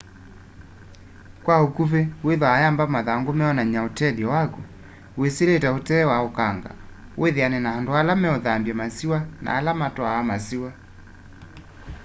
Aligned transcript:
kwa 1.43 1.55
ukuvi 1.67 2.01
wiithwa 2.25 2.49
uyamba 2.57 2.83
mathangũ 2.95 3.31
meonany'a 3.39 3.81
ũtethyo 3.87 4.27
wakũ 4.35 4.61
wĩsĩlĩte 5.19 5.69
utee 5.77 6.05
wa 6.11 6.17
ũkanga 6.27 6.71
wĩthĩane 7.19 7.59
na 7.65 7.69
andũ 7.77 7.91
ale 7.99 8.13
meĩthambya 8.21 8.73
masĩwa 8.81 9.19
na 9.43 9.49
ala 9.57 9.71
matwaa 9.81 10.27
masĩwa 10.29 10.71